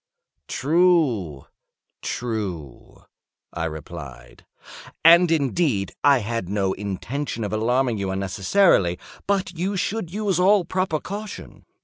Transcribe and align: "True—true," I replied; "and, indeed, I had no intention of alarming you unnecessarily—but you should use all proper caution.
"True—true," 0.47 3.03
I 3.53 3.65
replied; 3.65 4.47
"and, 5.05 5.29
indeed, 5.29 5.93
I 6.03 6.17
had 6.25 6.49
no 6.49 6.73
intention 6.73 7.43
of 7.43 7.53
alarming 7.53 7.99
you 7.99 8.09
unnecessarily—but 8.09 9.53
you 9.55 9.77
should 9.77 10.11
use 10.11 10.39
all 10.39 10.65
proper 10.65 10.99
caution. 10.99 11.65